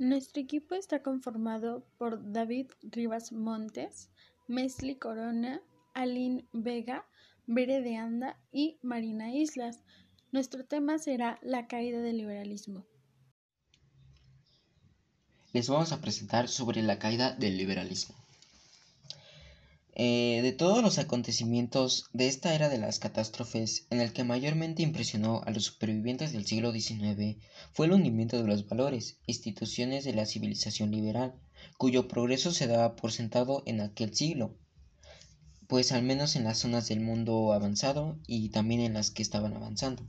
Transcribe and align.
Nuestro 0.00 0.40
equipo 0.40 0.74
está 0.74 1.02
conformado 1.02 1.84
por 1.98 2.32
David 2.32 2.68
Rivas 2.84 3.32
Montes, 3.32 4.08
Mesli 4.48 4.94
Corona, 4.94 5.60
Aline 5.92 6.46
Vega, 6.54 7.04
Bere 7.46 7.82
de 7.82 7.98
Anda 7.98 8.38
y 8.50 8.78
Marina 8.80 9.30
Islas. 9.30 9.82
Nuestro 10.32 10.64
tema 10.64 10.98
será 10.98 11.38
la 11.42 11.66
caída 11.66 12.00
del 12.00 12.16
liberalismo. 12.16 12.86
Les 15.52 15.68
vamos 15.68 15.92
a 15.92 16.00
presentar 16.00 16.48
sobre 16.48 16.80
la 16.80 16.98
caída 16.98 17.32
del 17.34 17.58
liberalismo. 17.58 18.14
Eh, 20.02 20.40
de 20.40 20.52
todos 20.52 20.82
los 20.82 20.96
acontecimientos 20.96 22.06
de 22.14 22.26
esta 22.26 22.54
era 22.54 22.70
de 22.70 22.78
las 22.78 22.98
catástrofes, 22.98 23.86
en 23.90 24.00
el 24.00 24.14
que 24.14 24.24
mayormente 24.24 24.82
impresionó 24.82 25.42
a 25.44 25.50
los 25.50 25.66
supervivientes 25.66 26.32
del 26.32 26.46
siglo 26.46 26.72
XIX 26.72 27.36
fue 27.74 27.84
el 27.84 27.92
hundimiento 27.92 28.38
de 28.38 28.48
los 28.48 28.66
valores, 28.66 29.18
instituciones 29.26 30.04
de 30.04 30.14
la 30.14 30.24
civilización 30.24 30.90
liberal, 30.90 31.34
cuyo 31.76 32.08
progreso 32.08 32.50
se 32.50 32.66
daba 32.66 32.96
por 32.96 33.12
sentado 33.12 33.62
en 33.66 33.82
aquel 33.82 34.14
siglo, 34.16 34.56
pues 35.68 35.92
al 35.92 36.02
menos 36.02 36.34
en 36.34 36.44
las 36.44 36.56
zonas 36.56 36.88
del 36.88 37.00
mundo 37.00 37.52
avanzado 37.52 38.16
y 38.26 38.48
también 38.48 38.80
en 38.80 38.94
las 38.94 39.10
que 39.10 39.20
estaban 39.20 39.52
avanzando. 39.52 40.06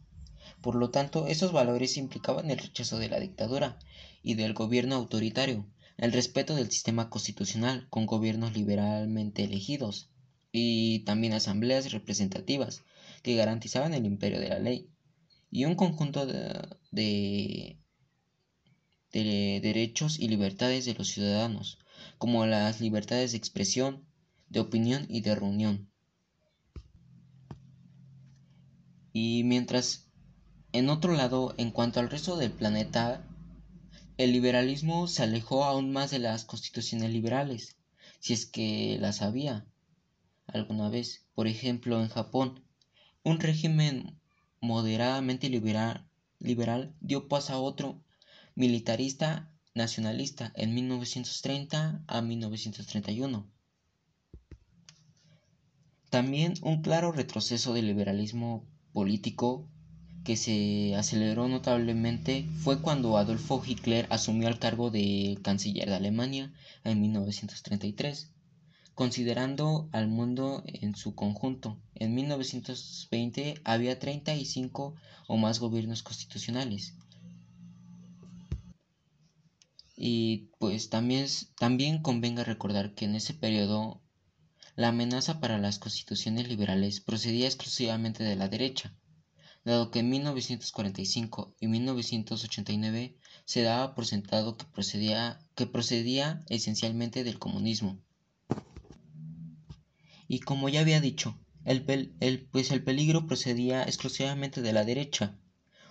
Por 0.62 0.76
lo 0.76 0.90
tanto, 0.92 1.28
esos 1.28 1.52
valores 1.52 1.98
implicaban 1.98 2.50
el 2.50 2.60
rechazo 2.60 2.98
de 2.98 3.10
la 3.10 3.20
dictadura 3.20 3.78
y 4.24 4.36
del 4.36 4.54
gobierno 4.54 4.96
autoritario, 4.96 5.66
el 6.02 6.12
respeto 6.12 6.56
del 6.56 6.72
sistema 6.72 7.12
constitucional 7.12 7.88
con 7.92 8.08
gobiernos 8.08 8.58
liberalmente 8.58 9.44
elegidos 9.44 10.10
y 10.52 11.06
también 11.06 11.34
asambleas 11.34 11.92
representativas 11.92 12.82
que 13.22 13.36
garantizaban 13.36 13.94
el 13.94 14.08
imperio 14.08 14.40
de 14.40 14.50
la 14.50 14.58
ley 14.58 14.90
y 15.52 15.66
un 15.66 15.76
conjunto 15.76 16.26
de, 16.26 17.78
derechos 19.12 20.20
y 20.20 20.28
libertades 20.28 20.86
de 20.86 20.96
los 20.96 21.08
ciudadanos, 21.08 21.78
como 22.18 22.48
las 22.48 22.82
libertades 22.82 23.34
de 23.34 23.38
expresión, 23.38 24.04
de 24.50 24.60
opinión 24.60 25.06
y 25.08 25.22
de 25.22 25.36
reunión. 25.36 25.92
Y 29.14 29.44
mientras, 29.44 30.08
en 30.72 30.90
otro 30.90 31.14
lado, 31.14 31.54
en 31.58 31.70
cuanto 31.70 32.00
al 32.00 32.10
resto 32.10 32.38
del 32.38 32.52
planeta, 32.52 33.24
el 34.24 34.34
liberalismo 34.34 35.08
se 35.08 35.24
alejó 35.24 35.64
aún 35.64 35.92
más 35.92 36.12
de 36.12 36.20
las 36.20 36.46
constituciones 36.46 37.10
liberales, 37.10 37.78
si 38.20 38.34
es 38.34 38.46
que 38.46 38.98
las 39.00 39.24
había 39.24 39.66
alguna 40.46 40.90
vez. 40.90 41.26
Por 41.34 41.48
ejemplo, 41.48 42.00
en 42.00 42.08
Japón, 42.08 42.64
un 43.24 43.40
régimen 43.40 44.20
moderadamente 44.60 45.50
liberal, 45.50 46.08
liberal 46.38 46.94
dio 47.00 47.28
paso 47.28 47.54
a 47.54 47.60
otro 47.60 48.04
militarista 48.54 49.52
nacionalista 49.74 50.54
en 50.56 50.76
1930 50.76 52.04
a 52.06 52.22
1931. 52.22 53.50
También 56.12 56.54
un 56.62 56.84
claro 56.84 57.12
retroceso 57.12 57.74
del 57.74 57.88
liberalismo 57.88 58.68
político 58.94 59.68
que 60.24 60.38
se 60.38 60.96
aceleró 60.96 61.48
notablemente 61.48 62.48
fue 62.60 62.80
cuando 62.80 63.18
Adolfo 63.18 63.62
Hitler 63.66 64.06
asumió 64.12 64.48
el 64.50 64.60
cargo 64.60 64.92
de 64.92 65.40
canciller 65.42 65.90
de 65.90 65.96
Alemania 65.96 66.54
en 66.84 67.02
1933, 67.02 68.30
considerando 68.94 69.90
al 69.92 70.08
mundo 70.08 70.64
en 70.66 70.96
su 70.96 71.16
conjunto. 71.16 71.80
En 71.96 72.14
1920 72.14 73.56
había 73.64 73.98
35 73.98 74.96
o 75.28 75.38
más 75.38 75.60
gobiernos 75.60 76.04
constitucionales. 76.04 76.94
Y 79.96 80.50
pues 80.60 80.90
también, 80.90 81.28
también 81.58 82.02
convenga 82.02 82.44
recordar 82.44 82.94
que 82.94 83.06
en 83.06 83.16
ese 83.16 83.34
periodo 83.34 84.02
la 84.76 84.90
amenaza 84.90 85.40
para 85.40 85.58
las 85.58 85.80
constituciones 85.80 86.48
liberales 86.48 87.02
procedía 87.02 87.48
exclusivamente 87.48 88.24
de 88.24 88.36
la 88.36 88.48
derecha 88.48 88.96
dado 89.64 89.92
que 89.92 90.00
en 90.00 90.10
1945 90.10 91.56
y 91.60 91.68
1989 91.68 93.16
se 93.46 93.62
daba 93.62 93.94
por 93.94 94.06
sentado 94.06 94.58
que 94.58 94.66
procedía, 94.66 95.40
que 95.56 95.68
procedía 95.68 96.44
esencialmente 96.50 97.24
del 97.24 97.40
comunismo. 97.40 98.00
Y 100.28 100.40
como 100.40 100.70
ya 100.70 100.80
había 100.80 101.02
dicho, 101.02 101.38
el, 101.66 101.84
pues 102.52 102.72
el 102.72 102.84
peligro 102.84 103.28
procedía 103.28 103.84
exclusivamente 103.84 104.62
de 104.62 104.74
la 104.74 104.84
derecha, 104.84 105.38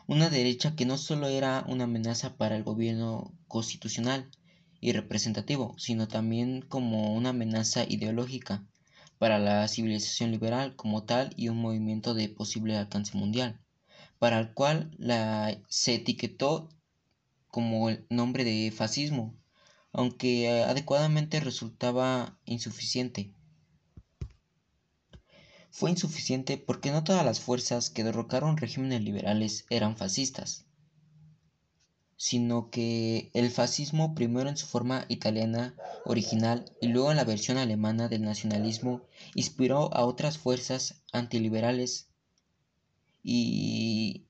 una 0.07 0.31
derecha 0.31 0.75
que 0.75 0.87
no 0.87 0.99
solo 0.99 1.29
era 1.29 1.65
una 1.69 1.85
amenaza 1.85 2.37
para 2.37 2.57
el 2.57 2.65
gobierno 2.65 3.33
constitucional 3.47 4.31
y 4.81 4.93
representativo, 4.93 5.77
sino 5.79 6.09
también 6.09 6.63
como 6.63 7.15
una 7.15 7.29
amenaza 7.29 7.85
ideológica 7.85 8.67
para 9.21 9.39
la 9.39 9.69
civilización 9.69 10.31
liberal 10.31 10.75
como 10.77 11.03
tal 11.05 11.35
y 11.37 11.51
un 11.51 11.59
movimiento 11.59 12.15
de 12.15 12.31
posible 12.31 12.75
alcance 12.75 13.19
mundial, 13.19 13.61
para 14.19 14.39
el 14.39 14.55
cual 14.55 14.97
se 15.69 15.97
etiquetó 15.97 16.71
como 17.49 17.91
el 17.91 18.07
nombre 18.09 18.45
de 18.45 18.73
fascismo, 18.75 19.37
aunque 19.93 20.63
adecuadamente 20.63 21.39
resultaba 21.39 22.39
insuficiente. 22.47 23.35
Fue 25.71 25.91
insuficiente 25.91 26.57
porque 26.57 26.91
no 26.91 27.05
todas 27.05 27.23
las 27.27 27.41
fuerzas 27.41 27.91
que 27.91 28.05
derrocaron 28.05 28.57
regímenes 28.57 29.03
liberales 29.03 29.67
eran 29.69 29.99
fascistas 29.99 30.65
sino 32.21 32.69
que 32.69 33.31
el 33.33 33.51
fascismo 33.51 34.15
primero 34.15 34.51
en 34.51 34.59
su 34.59 34.67
forma 34.67 35.07
italiana 35.09 35.75
original 36.05 36.67
y 36.79 36.89
luego 36.89 37.11
en 37.11 37.17
la 37.17 37.25
versión 37.25 37.57
alemana 37.57 38.09
del 38.09 38.21
nacionalismo 38.21 39.01
inspiró 39.35 39.91
a 39.95 40.05
otras 40.05 40.37
fuerzas 40.37 41.03
antiliberales 41.13 42.11
y, 43.23 44.27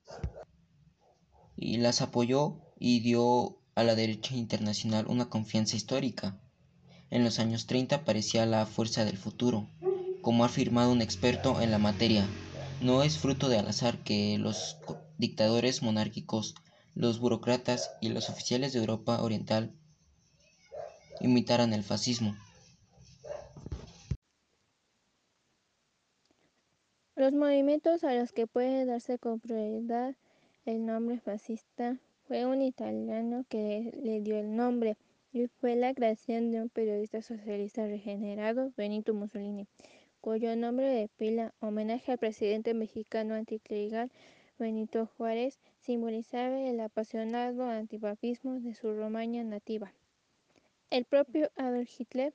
y 1.57 1.79
las 1.79 2.01
apoyó 2.01 2.61
y 2.79 3.01
dio 3.01 3.59
a 3.75 3.83
la 3.83 3.97
derecha 3.97 4.37
internacional 4.37 5.07
una 5.09 5.29
confianza 5.29 5.75
histórica. 5.75 6.41
En 7.11 7.25
los 7.25 7.41
años 7.41 7.67
30 7.67 8.05
parecía 8.05 8.47
la 8.47 8.67
fuerza 8.67 9.05
del 9.05 9.19
futuro, 9.19 9.69
como 10.23 10.45
ha 10.45 10.47
afirmado 10.47 10.93
un 10.93 11.03
experto 11.03 11.61
en 11.61 11.73
la 11.73 11.79
materia. 11.79 12.25
No 12.81 13.03
es 13.03 13.19
fruto 13.19 13.49
de 13.49 13.59
al 13.59 13.67
azar 13.67 13.99
que 14.05 14.39
los 14.39 14.77
dictadores 15.19 15.83
monárquicos 15.83 16.55
los 16.95 17.21
burócratas 17.21 17.91
y 18.01 18.09
los 18.11 18.29
oficiales 18.31 18.73
de 18.73 18.81
Europa 18.81 19.23
Oriental 19.23 19.73
imitaran 21.21 21.73
el 21.73 21.83
fascismo. 21.83 22.37
Los 27.17 27.33
movimientos 27.33 28.03
a 28.05 28.15
los 28.15 28.33
que 28.33 28.47
puede 28.47 28.87
darse 28.87 29.19
con 29.19 29.41
prioridad 29.41 30.17
el 30.65 30.87
nombre 30.87 31.21
fascista 31.21 31.99
fue 32.27 32.47
un 32.47 32.63
italiano 32.63 33.45
que 33.49 33.93
le 34.03 34.21
dio 34.21 34.39
el 34.39 34.55
nombre 34.55 34.97
y 35.33 35.47
fue 35.47 35.77
la 35.77 35.95
creación 35.95 36.51
de 36.51 36.63
un 36.63 36.69
periodista 36.69 37.23
socialista 37.23 37.87
regenerado, 37.87 38.73
Benito 38.77 39.15
Mussolini, 39.15 39.67
cuyo 40.21 40.55
nombre 40.57 40.87
de 40.87 41.09
pila 41.09 41.53
homenaje 41.61 42.13
al 42.13 42.19
presidente 42.19 42.75
mexicano 42.75 43.35
anticlerical 43.35 44.11
Benito 44.61 45.07
Juárez 45.07 45.59
simbolizaba 45.79 46.61
el 46.61 46.81
apasionado 46.81 47.65
antipapismo 47.65 48.61
de 48.61 48.75
su 48.75 48.93
Romaña 48.93 49.43
nativa. 49.43 49.95
El 50.91 51.07
propio 51.07 51.51
Adolf 51.57 51.89
Hitler 51.99 52.35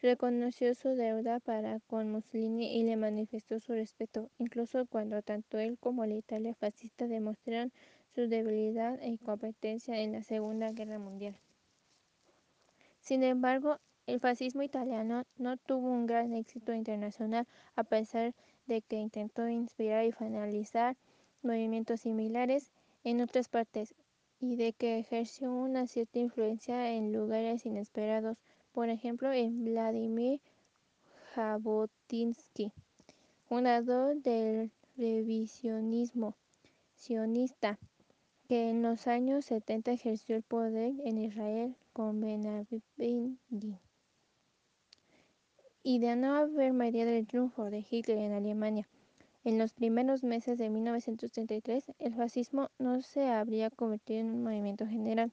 reconoció 0.00 0.74
su 0.74 0.88
deuda 0.88 1.38
para 1.38 1.80
con 1.80 2.10
Mussolini 2.10 2.78
y 2.78 2.84
le 2.84 2.96
manifestó 2.96 3.60
su 3.60 3.74
respeto, 3.74 4.30
incluso 4.38 4.86
cuando 4.86 5.20
tanto 5.20 5.58
él 5.58 5.76
como 5.78 6.06
la 6.06 6.14
Italia 6.14 6.54
fascista 6.54 7.06
demostraron 7.06 7.72
su 8.14 8.26
debilidad 8.26 8.98
e 9.02 9.08
incompetencia 9.08 9.98
en 9.98 10.12
la 10.12 10.22
Segunda 10.22 10.72
Guerra 10.72 10.98
Mundial. 10.98 11.36
Sin 13.00 13.22
embargo, 13.22 13.78
el 14.06 14.18
fascismo 14.18 14.62
italiano 14.62 15.24
no 15.36 15.58
tuvo 15.58 15.88
un 15.90 16.06
gran 16.06 16.32
éxito 16.32 16.72
internacional 16.72 17.46
a 17.76 17.84
pesar 17.84 18.34
de 18.66 18.80
que 18.80 18.96
intentó 18.96 19.46
inspirar 19.46 20.06
y 20.06 20.12
finalizar 20.12 20.96
movimientos 21.42 22.00
similares 22.00 22.70
en 23.04 23.20
otras 23.20 23.48
partes 23.48 23.94
y 24.40 24.56
de 24.56 24.72
que 24.72 24.98
ejerció 24.98 25.52
una 25.52 25.86
cierta 25.86 26.18
influencia 26.18 26.92
en 26.92 27.12
lugares 27.12 27.66
inesperados, 27.66 28.38
por 28.72 28.88
ejemplo 28.88 29.32
en 29.32 29.64
Vladimir 29.64 30.40
Jabotinsky, 31.34 32.72
fundador 33.48 34.16
del 34.16 34.70
revisionismo 34.96 36.34
sionista, 36.94 37.78
que 38.48 38.70
en 38.70 38.82
los 38.82 39.06
años 39.06 39.44
70 39.44 39.92
ejerció 39.92 40.36
el 40.36 40.42
poder 40.42 40.94
en 41.04 41.18
Israel 41.18 41.76
con 41.92 42.20
Ben 42.20 43.38
Y 45.82 45.98
de 45.98 46.16
no 46.16 46.34
haber 46.34 46.72
María 46.72 47.04
del 47.04 47.26
triunfo 47.26 47.70
de 47.70 47.84
Hitler 47.88 48.18
en 48.18 48.32
Alemania, 48.32 48.88
en 49.42 49.58
los 49.58 49.72
primeros 49.72 50.22
meses 50.22 50.58
de 50.58 50.68
1933, 50.68 51.84
el 51.98 52.14
fascismo 52.14 52.68
no 52.78 53.00
se 53.00 53.28
habría 53.28 53.70
convertido 53.70 54.20
en 54.20 54.30
un 54.30 54.42
movimiento 54.42 54.86
general, 54.86 55.32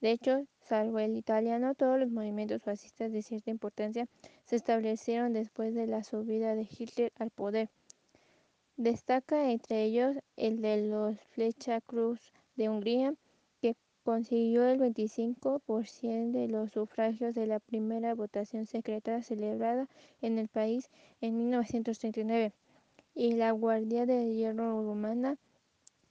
De 0.00 0.12
hecho, 0.12 0.46
salvo 0.60 0.98
el 0.98 1.16
italiano, 1.16 1.74
todos 1.74 1.98
los 1.98 2.10
movimientos 2.10 2.62
fascistas 2.62 3.12
de 3.12 3.22
cierta 3.22 3.50
importancia 3.50 4.06
se 4.44 4.56
establecieron 4.56 5.32
después 5.32 5.74
de 5.74 5.86
la 5.86 6.04
subida 6.04 6.54
de 6.54 6.62
Hitler 6.62 7.12
al 7.18 7.30
poder. 7.30 7.68
Destaca 8.76 9.50
entre 9.50 9.84
ellos 9.84 10.16
el 10.36 10.62
de 10.62 10.86
los 10.88 11.20
Flecha 11.32 11.80
Cruz 11.82 12.32
de 12.56 12.70
Hungría, 12.70 13.14
que 13.60 13.76
consiguió 14.04 14.64
el 14.66 14.78
25% 14.78 16.32
de 16.32 16.48
los 16.48 16.70
sufragios 16.70 17.34
de 17.34 17.46
la 17.46 17.60
primera 17.60 18.14
votación 18.14 18.64
secreta 18.64 19.22
celebrada 19.22 19.86
en 20.22 20.38
el 20.38 20.48
país 20.48 20.88
en 21.20 21.36
1939, 21.36 22.54
y 23.14 23.32
la 23.32 23.52
Guardia 23.52 24.06
de 24.06 24.34
Hierro 24.34 24.82
rumana, 24.82 25.36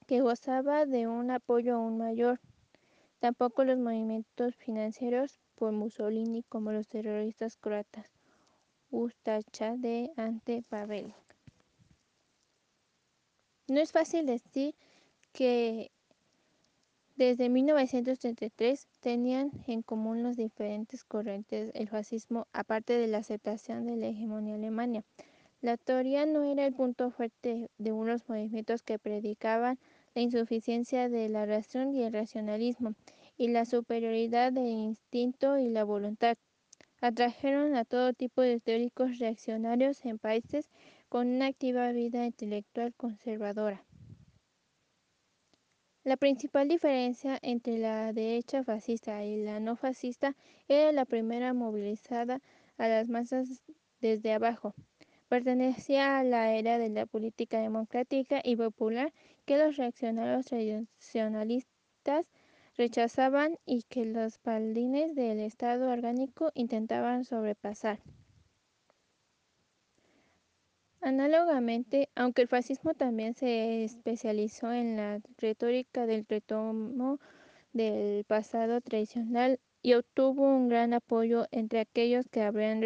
que 0.06 0.20
gozaba 0.20 0.86
de 0.86 1.06
un 1.06 1.30
apoyo 1.30 1.76
aún 1.76 1.98
mayor. 1.98 2.40
Tampoco 3.18 3.64
los 3.64 3.78
movimientos 3.78 4.56
financieros 4.56 5.40
por 5.54 5.72
Mussolini 5.72 6.42
como 6.42 6.72
los 6.72 6.88
terroristas 6.88 7.56
croatas 7.56 8.10
Ustacha 8.90 9.76
de 9.76 10.10
Ante 10.16 10.62
Pavel. 10.68 11.14
No 13.68 13.78
es 13.78 13.92
fácil 13.92 14.26
decir 14.26 14.74
que 15.32 15.92
desde 17.14 17.48
1933 17.48 18.88
tenían 18.98 19.52
en 19.66 19.82
común 19.82 20.22
los 20.22 20.36
diferentes 20.36 21.04
corrientes 21.04 21.70
el 21.74 21.88
fascismo, 21.88 22.48
aparte 22.52 22.94
de 22.94 23.06
la 23.06 23.18
aceptación 23.18 23.86
de 23.86 23.96
la 23.96 24.06
hegemonía 24.06 24.56
alemana. 24.56 25.04
La 25.62 25.76
teoría 25.76 26.24
no 26.24 26.42
era 26.42 26.64
el 26.64 26.72
punto 26.72 27.10
fuerte 27.10 27.68
de 27.76 27.92
unos 27.92 28.26
movimientos 28.30 28.82
que 28.82 28.98
predicaban 28.98 29.78
la 30.14 30.22
insuficiencia 30.22 31.10
de 31.10 31.28
la 31.28 31.44
razón 31.44 31.94
y 31.94 32.02
el 32.02 32.14
racionalismo, 32.14 32.94
y 33.36 33.48
la 33.48 33.66
superioridad 33.66 34.52
del 34.54 34.68
instinto 34.68 35.58
y 35.58 35.68
la 35.68 35.84
voluntad. 35.84 36.38
Atrajeron 37.02 37.74
a 37.74 37.84
todo 37.84 38.14
tipo 38.14 38.40
de 38.40 38.58
teóricos 38.58 39.18
reaccionarios 39.18 40.02
en 40.06 40.18
países 40.18 40.70
con 41.10 41.28
una 41.28 41.46
activa 41.46 41.92
vida 41.92 42.24
intelectual 42.24 42.94
conservadora. 42.94 43.84
La 46.04 46.16
principal 46.16 46.68
diferencia 46.68 47.38
entre 47.42 47.76
la 47.76 48.14
derecha 48.14 48.64
fascista 48.64 49.24
y 49.26 49.42
la 49.44 49.60
no 49.60 49.76
fascista 49.76 50.34
era 50.68 50.90
la 50.92 51.04
primera 51.04 51.52
movilizada 51.52 52.40
a 52.78 52.88
las 52.88 53.08
masas 53.08 53.62
desde 54.00 54.32
abajo. 54.32 54.74
Pertenecía 55.30 56.18
a 56.18 56.24
la 56.24 56.56
era 56.56 56.76
de 56.78 56.88
la 56.88 57.06
política 57.06 57.60
democrática 57.60 58.40
y 58.42 58.56
popular 58.56 59.12
que 59.44 59.58
los 59.58 59.76
reaccionarios 59.76 60.46
tradicionalistas 60.46 62.26
rechazaban 62.76 63.56
y 63.64 63.84
que 63.84 64.06
los 64.06 64.38
paladines 64.38 65.14
del 65.14 65.38
Estado 65.38 65.88
orgánico 65.88 66.50
intentaban 66.54 67.24
sobrepasar. 67.24 68.00
Análogamente, 71.00 72.08
aunque 72.16 72.42
el 72.42 72.48
fascismo 72.48 72.94
también 72.94 73.34
se 73.34 73.84
especializó 73.84 74.72
en 74.72 74.96
la 74.96 75.20
retórica 75.38 76.06
del 76.06 76.26
retomo 76.28 77.20
del 77.72 78.24
pasado 78.24 78.80
tradicional 78.80 79.60
y 79.80 79.94
obtuvo 79.94 80.42
un 80.42 80.68
gran 80.68 80.92
apoyo 80.92 81.46
entre 81.52 81.78
aquellos 81.78 82.28
que 82.28 82.42
habrían 82.42 82.80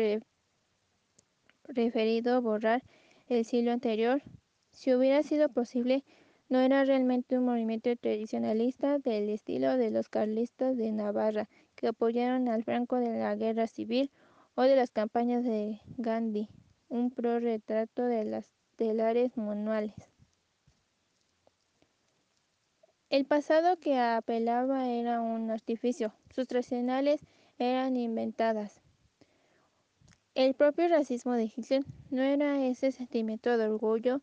referido 1.69 2.40
borrar 2.43 2.82
el 3.28 3.44
siglo 3.44 3.72
anterior, 3.72 4.22
si 4.70 4.93
hubiera 4.93 5.22
sido 5.22 5.49
posible, 5.49 6.05
no 6.49 6.61
era 6.61 6.84
realmente 6.84 7.38
un 7.38 7.46
movimiento 7.46 7.94
tradicionalista 7.96 8.99
del 8.99 9.31
estilo 9.31 9.76
de 9.76 9.90
los 9.90 10.08
carlistas 10.08 10.76
de 10.76 10.93
Navarra, 10.93 11.49
que 11.75 11.88
apoyaron 11.88 12.49
al 12.49 12.64
Franco 12.64 12.96
de 12.96 13.19
la 13.19 13.34
Guerra 13.34 13.66
Civil 13.66 14.11
o 14.55 14.62
de 14.62 14.76
las 14.76 14.90
campañas 14.90 15.44
de 15.44 15.81
Gandhi, 15.96 16.49
un 16.88 17.11
pro-retrato 17.11 18.05
de 18.05 18.25
las 18.25 18.50
telares 18.76 19.37
manuales. 19.37 19.94
El 23.10 23.25
pasado 23.26 23.78
que 23.78 23.99
apelaba 23.99 24.88
era 24.88 25.20
un 25.20 25.50
artificio, 25.50 26.12
sus 26.34 26.46
tradicionales 26.46 27.20
eran 27.58 27.96
inventadas. 27.96 28.83
El 30.34 30.54
propio 30.54 30.88
racismo 30.88 31.34
de 31.34 31.44
Hitler 31.44 31.84
no 32.10 32.22
era 32.22 32.66
ese 32.66 32.90
sentimiento 32.90 33.56
de 33.56 33.69
orgullo 33.69 34.20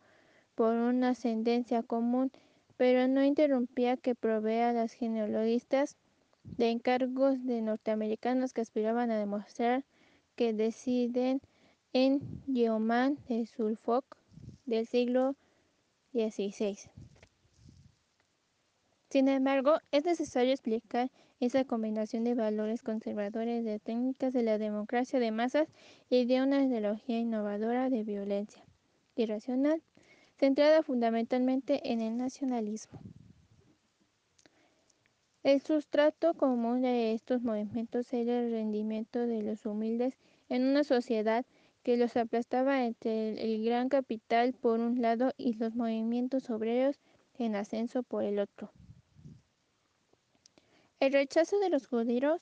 por 0.55 0.75
una 0.75 1.09
ascendencia 1.09 1.83
común, 1.83 2.33
pero 2.75 3.07
no 3.07 3.23
interrumpía 3.23 3.95
que 3.95 4.13
provea 4.13 4.71
a 4.71 4.73
las 4.73 4.91
genealogistas 4.91 5.95
de 6.43 6.69
encargos 6.69 7.45
de 7.45 7.61
norteamericanos 7.61 8.51
que 8.51 8.59
aspiraban 8.59 9.09
a 9.09 9.17
demostrar 9.17 9.85
que 10.35 10.51
deciden 10.51 11.39
en 11.93 12.19
Yeoman 12.45 13.17
de 13.29 13.45
Suffolk 13.45 14.17
del 14.65 14.87
siglo 14.87 15.35
XVI. 16.11 16.77
Sin 19.11 19.27
embargo, 19.27 19.73
es 19.91 20.05
necesario 20.05 20.53
explicar 20.53 21.11
esa 21.41 21.65
combinación 21.65 22.23
de 22.23 22.33
valores 22.33 22.81
conservadores, 22.81 23.65
de 23.65 23.77
técnicas 23.77 24.31
de 24.31 24.41
la 24.41 24.57
democracia 24.57 25.19
de 25.19 25.31
masas 25.31 25.67
y 26.09 26.23
de 26.23 26.41
una 26.41 26.63
ideología 26.63 27.19
innovadora 27.19 27.89
de 27.89 28.05
violencia 28.05 28.63
irracional 29.17 29.83
centrada 30.39 30.81
fundamentalmente 30.81 31.91
en 31.91 31.99
el 31.99 32.15
nacionalismo. 32.15 33.01
El 35.43 35.61
sustrato 35.61 36.33
común 36.33 36.81
de 36.81 37.11
estos 37.11 37.41
movimientos 37.41 38.13
era 38.13 38.39
el 38.39 38.51
rendimiento 38.51 39.27
de 39.27 39.41
los 39.41 39.65
humildes 39.65 40.13
en 40.47 40.63
una 40.63 40.85
sociedad 40.85 41.45
que 41.83 41.97
los 41.97 42.15
aplastaba 42.15 42.85
entre 42.85 43.43
el 43.43 43.65
gran 43.65 43.89
capital 43.89 44.53
por 44.53 44.79
un 44.79 45.01
lado 45.01 45.33
y 45.35 45.55
los 45.55 45.75
movimientos 45.75 46.49
obreros 46.49 47.01
en 47.37 47.57
ascenso 47.57 48.03
por 48.03 48.23
el 48.23 48.39
otro. 48.39 48.71
El 51.01 51.13
rechazo 51.13 51.57
de 51.57 51.71
los 51.71 51.87
judíos 51.87 52.39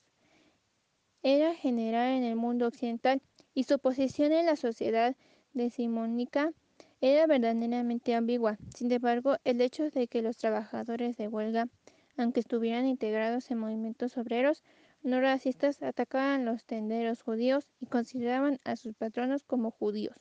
era 1.23 1.55
general 1.55 2.17
en 2.17 2.25
el 2.25 2.35
mundo 2.35 2.67
occidental 2.67 3.21
y 3.53 3.63
su 3.63 3.79
posición 3.79 4.33
en 4.33 4.47
la 4.47 4.57
sociedad 4.57 5.15
decimonónica 5.53 6.51
era 6.99 7.25
verdaderamente 7.25 8.15
ambigua. 8.15 8.57
Sin 8.75 8.91
embargo, 8.91 9.37
el 9.45 9.61
hecho 9.61 9.89
de 9.89 10.09
que 10.09 10.21
los 10.21 10.35
trabajadores 10.35 11.15
de 11.15 11.29
huelga, 11.29 11.69
aunque 12.17 12.41
estuvieran 12.41 12.85
integrados 12.85 13.49
en 13.49 13.59
movimientos 13.59 14.17
obreros 14.17 14.61
no 15.03 15.21
racistas, 15.21 15.81
atacaban 15.81 16.41
a 16.41 16.51
los 16.51 16.65
tenderos 16.65 17.21
judíos 17.21 17.69
y 17.79 17.85
consideraban 17.85 18.59
a 18.65 18.75
sus 18.75 18.93
patronos 18.93 19.45
como 19.45 19.71
judíos, 19.71 20.17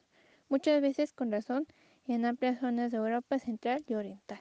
muchas 0.49 0.81
veces 0.81 1.13
con 1.13 1.33
razón, 1.33 1.67
en 2.07 2.25
amplias 2.25 2.61
zonas 2.61 2.93
de 2.93 2.99
Europa 2.99 3.41
central 3.41 3.83
y 3.89 3.95
oriental. 3.95 4.39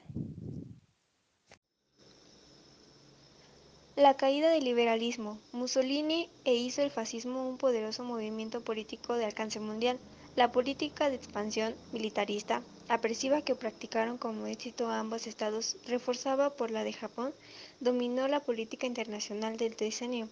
La 3.98 4.14
caída 4.14 4.50
del 4.50 4.62
liberalismo. 4.62 5.40
Mussolini 5.50 6.28
e 6.44 6.54
hizo 6.54 6.82
el 6.82 6.92
fascismo 6.92 7.48
un 7.48 7.58
poderoso 7.58 8.04
movimiento 8.04 8.60
político 8.60 9.14
de 9.14 9.24
alcance 9.24 9.58
mundial. 9.58 9.98
La 10.36 10.52
política 10.52 11.10
de 11.10 11.16
expansión 11.16 11.74
militarista, 11.92 12.62
apresiva 12.88 13.42
que 13.42 13.56
practicaron 13.56 14.16
como 14.16 14.46
éxito 14.46 14.88
ambos 14.88 15.26
estados, 15.26 15.78
reforzada 15.88 16.50
por 16.50 16.70
la 16.70 16.84
de 16.84 16.92
Japón, 16.92 17.34
dominó 17.80 18.28
la 18.28 18.38
política 18.38 18.86
internacional 18.86 19.56
del 19.56 19.74
decenio. 19.74 20.28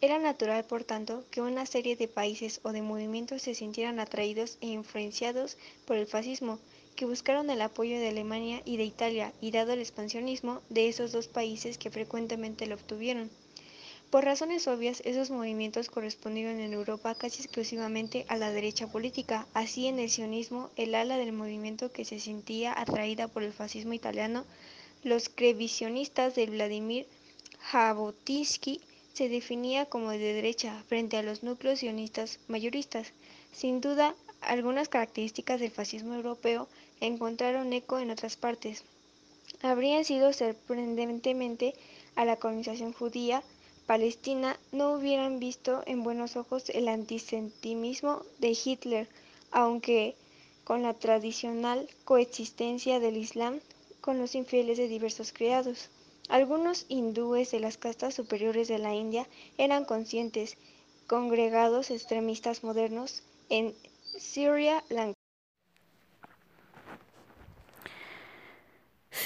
Era 0.00 0.20
natural, 0.20 0.64
por 0.64 0.84
tanto, 0.84 1.24
que 1.32 1.40
una 1.40 1.66
serie 1.66 1.96
de 1.96 2.06
países 2.06 2.60
o 2.62 2.70
de 2.70 2.82
movimientos 2.82 3.42
se 3.42 3.56
sintieran 3.56 3.98
atraídos 3.98 4.58
e 4.60 4.68
influenciados 4.68 5.58
por 5.88 5.96
el 5.96 6.06
fascismo, 6.06 6.60
que 6.98 7.06
buscaron 7.06 7.48
el 7.48 7.62
apoyo 7.62 8.00
de 8.00 8.08
Alemania 8.08 8.60
y 8.64 8.76
de 8.76 8.82
Italia, 8.82 9.32
y 9.40 9.52
dado 9.52 9.72
el 9.72 9.78
expansionismo 9.78 10.62
de 10.68 10.88
esos 10.88 11.12
dos 11.12 11.28
países 11.28 11.78
que 11.78 11.92
frecuentemente 11.92 12.66
lo 12.66 12.74
obtuvieron. 12.74 13.30
Por 14.10 14.24
razones 14.24 14.66
obvias, 14.66 15.00
esos 15.04 15.30
movimientos 15.30 15.90
correspondieron 15.90 16.58
en 16.58 16.72
Europa 16.72 17.14
casi 17.14 17.40
exclusivamente 17.40 18.26
a 18.26 18.36
la 18.36 18.50
derecha 18.50 18.88
política. 18.88 19.46
Así, 19.54 19.86
en 19.86 20.00
el 20.00 20.10
sionismo, 20.10 20.70
el 20.74 20.92
ala 20.96 21.16
del 21.18 21.32
movimiento 21.32 21.92
que 21.92 22.04
se 22.04 22.18
sentía 22.18 22.74
atraída 22.76 23.28
por 23.28 23.44
el 23.44 23.52
fascismo 23.52 23.92
italiano, 23.92 24.44
los 25.04 25.28
creacionistas 25.28 26.34
de 26.34 26.46
Vladimir 26.46 27.06
Jabotinsky, 27.60 28.80
se 29.14 29.28
definía 29.28 29.86
como 29.86 30.10
de 30.10 30.18
derecha 30.18 30.82
frente 30.88 31.16
a 31.16 31.22
los 31.22 31.44
núcleos 31.44 31.78
sionistas 31.78 32.40
mayoristas. 32.48 33.12
Sin 33.52 33.80
duda, 33.80 34.16
algunas 34.40 34.88
características 34.88 35.60
del 35.60 35.70
fascismo 35.70 36.14
europeo 36.14 36.68
encontraron 37.00 37.72
eco 37.72 37.98
en 37.98 38.10
otras 38.10 38.36
partes. 38.36 38.84
Habrían 39.62 40.04
sido 40.04 40.32
sorprendentemente 40.32 41.74
a 42.14 42.24
la 42.24 42.36
colonización 42.36 42.92
judía 42.92 43.42
Palestina 43.88 44.60
no 44.70 44.92
hubieran 44.92 45.40
visto 45.40 45.82
en 45.86 46.02
buenos 46.02 46.36
ojos 46.36 46.68
el 46.68 46.88
antisemitismo 46.88 48.20
de 48.38 48.54
Hitler, 48.62 49.08
aunque 49.50 50.14
con 50.64 50.82
la 50.82 50.92
tradicional 50.92 51.88
coexistencia 52.04 53.00
del 53.00 53.16
Islam 53.16 53.60
con 54.02 54.18
los 54.18 54.34
infieles 54.34 54.76
de 54.76 54.88
diversos 54.88 55.32
creados. 55.32 55.88
Algunos 56.28 56.84
hindúes 56.90 57.50
de 57.50 57.60
las 57.60 57.78
castas 57.78 58.12
superiores 58.12 58.68
de 58.68 58.78
la 58.78 58.94
India 58.94 59.26
eran 59.56 59.86
conscientes, 59.86 60.58
congregados 61.06 61.90
extremistas 61.90 62.62
modernos 62.62 63.22
en 63.48 63.74
Sri 64.18 64.68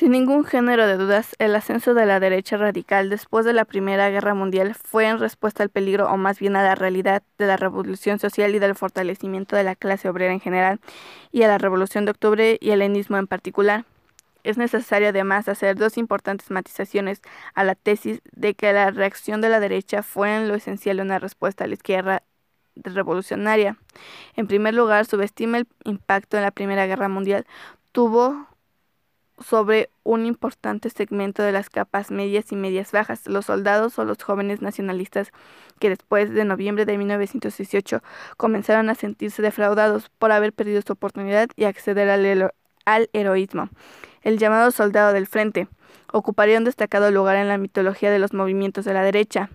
Sin 0.03 0.11
ningún 0.11 0.45
género 0.45 0.89
de 0.89 0.97
dudas, 0.97 1.37
el 1.39 1.55
ascenso 1.55 1.95
de 1.95 2.07
la 2.07 2.19
derecha 2.19 2.57
radical 2.57 3.09
después 3.09 3.47
de 3.47 3.53
la 3.53 3.65
Primera 3.65 4.11
Guerra 4.11 4.35
Mundial 4.35 4.75
fue 4.75 5.07
en 5.07 5.21
respuesta 5.21 5.63
al 5.63 5.69
peligro 5.69 6.09
o 6.11 6.17
más 6.17 6.41
bien 6.41 6.57
a 6.57 6.65
la 6.65 6.75
realidad 6.75 7.23
de 7.39 7.47
la 7.47 7.57
revolución 7.57 8.19
social 8.19 8.53
y 8.53 8.59
del 8.59 8.75
fortalecimiento 8.75 9.55
de 9.55 9.63
la 9.63 9.77
clase 9.77 10.09
obrera 10.09 10.33
en 10.33 10.41
general 10.41 10.81
y 11.31 11.45
a 11.45 11.47
la 11.47 11.57
Revolución 11.57 12.05
de 12.05 12.11
Octubre 12.11 12.59
y 12.61 12.71
el 12.71 12.81
lenismo 12.81 13.17
en 13.17 13.29
particular. 13.29 13.85
Es 14.43 14.59
necesario 14.59 15.11
además 15.11 15.47
hacer 15.47 15.77
dos 15.77 15.97
importantes 15.97 16.51
matizaciones 16.51 17.23
a 17.55 17.63
la 17.63 17.77
tesis 17.77 18.23
de 18.33 18.55
que 18.55 18.73
la 18.73 18.91
reacción 18.91 19.41
de 19.41 19.51
la 19.51 19.61
derecha 19.61 20.03
fue 20.03 20.35
en 20.35 20.49
lo 20.49 20.57
esencial 20.57 20.99
una 20.99 21.21
respuesta 21.21 21.63
a 21.63 21.69
la 21.69 21.75
izquierda 21.75 22.25
revolucionaria. 22.75 23.77
En 24.35 24.49
primer 24.49 24.75
lugar, 24.75 25.07
subestima 25.07 25.59
el 25.59 25.69
impacto 25.85 26.39
en 26.39 26.43
la 26.43 26.51
Primera 26.51 26.87
Guerra 26.87 27.09
Mundial 27.09 27.47
tuvo 27.93 28.49
sobre 29.53 29.91
un 30.03 30.25
importante 30.25 30.89
segmento 30.89 31.43
de 31.43 31.53
las 31.53 31.69
capas 31.69 32.11
medias 32.11 32.51
y 32.53 32.57
medias 32.57 32.91
bajas, 32.91 33.27
los 33.27 33.45
soldados 33.45 33.99
o 33.99 34.07
los 34.07 34.23
jóvenes 34.23 34.63
nacionalistas 34.63 35.31
que 35.79 35.91
después 35.91 36.33
de 36.33 36.47
noviembre 36.47 36.87
de 36.87 36.97
1918 36.97 38.03
comenzaron 38.39 38.89
a 38.89 38.95
sentirse 38.95 39.43
defraudados 39.43 40.09
por 40.19 40.33
haber 40.33 40.55
perdido 40.55 40.81
su 40.81 40.95
oportunidad 40.95 41.51
y 41.55 41.65
acceder 41.65 42.09
al, 42.09 42.51
al 42.87 43.11
heroísmo. 43.13 43.69
El 44.23 44.39
llamado 44.39 44.71
soldado 44.71 45.13
del 45.13 45.27
frente 45.27 45.69
ocuparía 46.11 46.57
un 46.57 46.65
destacado 46.65 47.11
lugar 47.11 47.37
en 47.37 47.49
la 47.49 47.59
mitología 47.59 48.11
de 48.11 48.21
los 48.21 48.33
movimientos 48.33 48.87
de 48.87 48.95
la 48.95 49.03
derecha 49.03 49.51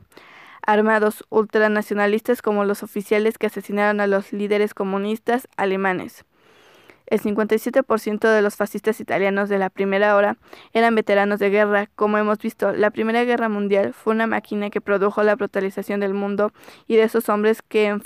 armados 0.61 1.25
ultranacionalistas 1.29 2.43
como 2.43 2.65
los 2.65 2.83
oficiales 2.83 3.39
que 3.39 3.47
asesinaron 3.47 3.99
a 3.99 4.05
los 4.05 4.31
líderes 4.31 4.75
comunistas 4.75 5.47
alemanes. 5.57 6.23
El 7.07 7.21
57% 7.21 8.29
de 8.29 8.41
los 8.41 8.57
fascistas 8.57 8.99
italianos 8.99 9.47
de 9.47 9.57
la 9.57 9.69
primera 9.69 10.15
hora 10.15 10.37
eran 10.73 10.93
veteranos 10.93 11.39
de 11.39 11.49
guerra. 11.49 11.89
Como 11.95 12.17
hemos 12.17 12.37
visto, 12.39 12.73
la 12.73 12.91
Primera 12.91 13.23
Guerra 13.23 13.47
Mundial 13.47 13.93
fue 13.93 14.13
una 14.13 14.27
máquina 14.27 14.69
que 14.69 14.81
produjo 14.81 15.23
la 15.23 15.35
brutalización 15.35 16.01
del 16.01 16.13
mundo 16.13 16.51
y 16.85 16.97
de 16.97 17.03
esos 17.03 17.29
hombres 17.29 17.61
que 17.61 17.97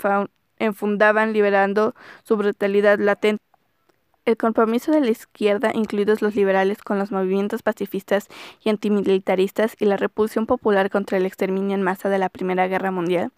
enfundaban 0.58 1.32
liberando 1.32 1.96
su 2.22 2.36
brutalidad 2.36 3.00
latente. 3.00 3.42
El 4.24 4.36
compromiso 4.36 4.92
de 4.92 5.00
la 5.00 5.10
izquierda, 5.10 5.72
incluidos 5.74 6.22
los 6.22 6.36
liberales, 6.36 6.80
con 6.80 6.96
los 6.96 7.10
movimientos 7.10 7.64
pacifistas 7.64 8.28
y 8.62 8.70
antimilitaristas 8.70 9.74
y 9.80 9.84
la 9.84 9.96
repulsión 9.96 10.46
popular 10.46 10.90
contra 10.90 11.18
el 11.18 11.26
exterminio 11.26 11.74
en 11.74 11.82
masa 11.82 12.08
de 12.08 12.18
la 12.18 12.28
Primera 12.28 12.68
Guerra 12.68 12.92
Mundial, 12.92 13.32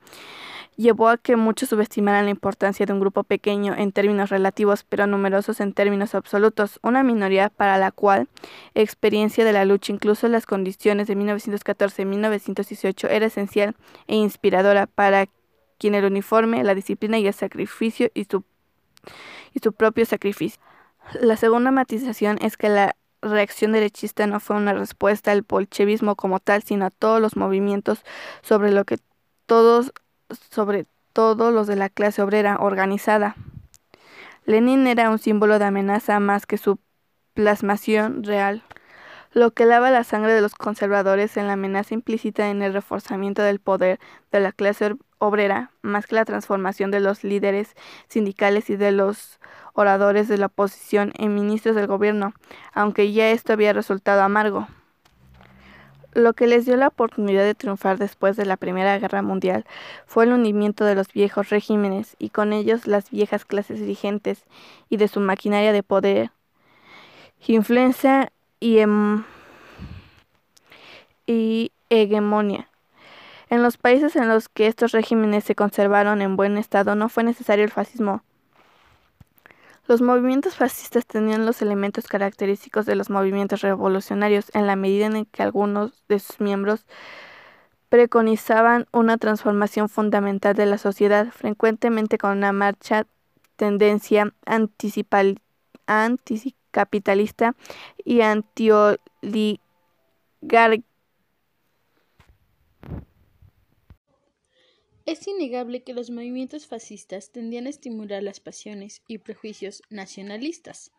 llevó 0.77 1.09
a 1.09 1.17
que 1.17 1.37
muchos 1.37 1.69
subestimaran 1.69 2.25
la 2.25 2.31
importancia 2.31 2.87
de 2.87 2.93
un 2.93 3.01
grupo 3.01 3.25
pequeño 3.25 3.75
en 3.77 3.93
términos 3.93 4.31
relativos, 4.31 4.85
pero 4.85 5.07
numerosos 5.07 5.61
en 5.61 5.73
términos 5.73 6.15
absolutos, 6.15 6.79
una 6.83 7.03
minoría 7.03 7.49
para 7.51 7.79
la 7.79 7.93
cual 7.93 8.29
experiencia 8.75 9.45
de 9.45 9.53
la 9.53 9.65
lucha, 9.65 9.93
incluso 9.93 10.29
las 10.29 10.47
condiciones 10.47 11.07
de 11.07 11.17
1914-1918, 11.17 13.09
era 13.11 13.27
esencial 13.27 13.75
e 14.07 14.17
inspiradora 14.17 14.87
para 14.87 15.27
quien 15.79 15.95
el 15.95 16.05
uniforme, 16.05 16.65
la 16.65 16.75
disciplina 16.75 17.19
y 17.19 17.27
el 17.27 17.35
sacrificio 17.35 18.11
y 18.15 18.25
su, 18.25 18.45
y 19.53 19.61
su 19.61 19.73
propio 19.73 20.07
sacrificio. 20.07 20.61
La 21.21 21.37
segunda 21.37 21.71
matización 21.71 22.39
es 22.41 22.57
que 22.57 22.69
la 22.69 22.97
reacción 23.21 23.73
derechista 23.73 24.27
no 24.27 24.41
fue 24.41 24.57
una 24.57 24.75
respuesta 24.75 25.33
al 25.33 25.43
bolchevismo 25.43 26.17
como 26.17 26.41
tal, 26.41 26.63
sino 26.63 26.87
a 26.87 26.91
todos 26.91 27.21
los 27.21 27.37
movimientos 27.37 28.05
sobre 28.43 28.71
lo 28.71 28.85
que 28.85 28.99
todos 29.47 29.93
sobre 30.51 30.87
todo 31.13 31.51
los 31.51 31.67
de 31.67 31.77
la 31.77 31.89
clase 31.89 32.23
obrera 32.23 32.57
organizada. 32.61 33.37
Lenin 34.45 34.87
era 34.87 35.11
un 35.11 35.19
símbolo 35.19 35.59
de 35.59 35.65
amenaza 35.65 36.21
más 36.21 36.45
que 36.47 36.59
su 36.59 36.79
plasmación 37.35 38.25
real, 38.25 38.63
lo 39.33 39.53
que 39.53 39.65
lava 39.65 39.91
la 39.91 40.05
sangre 40.05 40.33
de 40.33 40.41
los 40.41 40.55
conservadores 40.55 41.37
en 41.37 41.47
la 41.49 41.55
amenaza 41.55 41.95
implícita 41.95 42.51
en 42.51 42.63
el 42.63 42.73
reforzamiento 42.73 43.43
del 43.43 43.59
poder 43.59 43.99
de 44.31 44.41
la 44.41 44.53
clase 44.53 44.97
obrera, 45.19 45.71
más 45.83 46.07
que 46.07 46.15
la 46.15 46.25
transformación 46.25 46.91
de 46.91 47.01
los 47.01 47.25
líderes 47.25 47.75
sindicales 48.09 48.71
y 48.71 48.77
de 48.77 48.93
los 48.93 49.41
oradores 49.73 50.29
de 50.29 50.39
la 50.39 50.47
oposición 50.47 51.13
en 51.17 51.35
ministros 51.35 51.75
del 51.75 51.89
gobierno, 51.89 52.33
aunque 52.73 53.13
ya 53.13 53.31
esto 53.31 53.53
había 53.53 53.73
resultado 53.73 54.23
amargo. 54.23 54.69
Lo 56.15 56.33
que 56.33 56.47
les 56.47 56.65
dio 56.65 56.77
la 56.77 56.89
oportunidad 56.89 57.43
de 57.43 57.57
triunfar 57.57 57.99
después 57.99 58.37
de 58.37 58.47
la 58.47 58.57
Primera 58.57 58.99
Guerra 58.99 59.21
Mundial 59.23 59.67
fue 60.07 60.25
el 60.25 60.33
hundimiento 60.33 60.85
de 60.85 60.95
los 60.95 61.13
viejos 61.13 61.51
regímenes 61.51 62.15
y 62.21 62.31
con 62.31 62.53
ellos 62.53 62.87
las 62.87 63.11
viejas 63.11 63.45
clases 63.45 63.81
dirigentes 63.81 64.45
y 64.89 64.97
de 64.97 65.09
su 65.09 65.19
maquinaria 65.19 65.73
de 65.73 65.83
poder, 65.83 66.31
influencia 67.47 68.31
y, 68.61 68.79
em, 68.79 69.25
y. 71.27 71.73
En 73.51 73.63
los 73.63 73.77
países 73.77 74.17
en 74.17 74.29
los 74.29 74.49
que 74.49 74.67
estos 74.67 74.93
regímenes 74.93 75.45
se 75.45 75.55
conservaron 75.55 76.23
en 76.23 76.37
buen 76.37 76.59
estado 76.59 76.97
no 76.97 77.09
fue 77.09 77.23
necesario 77.23 77.65
el 77.65 77.71
fascismo 77.71 78.23
los 79.87 80.01
movimientos 80.01 80.57
fascistas 80.57 81.07
tenían 81.07 81.45
los 81.47 81.61
elementos 81.63 82.07
característicos 82.07 82.87
de 82.87 82.95
los 82.95 83.11
movimientos 83.11 83.61
revolucionarios 83.61 84.51
en 84.55 84.67
la 84.67 84.77
medida 84.77 85.07
en 85.07 85.27
que 85.27 85.43
algunos 85.43 86.05
de 86.09 86.19
sus 86.19 86.41
miembros 86.41 86.87
preconizaban 87.89 88.87
una 88.93 89.19
transformación 89.19 89.89
fundamental 89.89 90.55
de 90.55 90.67
la 90.67 90.79
sociedad, 90.79 91.29
frecuentemente 91.33 92.19
con 92.19 92.39
una 92.39 92.53
marcha 92.53 93.07
tendencia 93.57 94.33
anticapitalista 95.87 97.55
y 98.05 98.23
antioligarquía 98.23 99.61
Es 105.07 105.29
innegable 105.29 105.83
que 105.83 105.93
los 105.93 106.09
movimientos 106.09 106.67
fascistas 106.67 107.31
tendían 107.31 107.67
a 107.67 107.71
estimular 107.71 108.23
las 108.23 108.41
pasiones 108.41 109.03
y 109.07 109.19
prejuicios 109.19 109.83
nacionalistas. 109.91 110.93